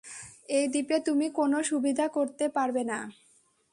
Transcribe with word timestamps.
এই 0.49 0.65
দ্বীপে 0.67 0.97
তুমি 1.07 1.27
কোনো 1.31 1.57
সুবিধা 1.63 2.05
করতে 2.07 2.45
পারবে 2.49 2.83
না। 2.83 2.99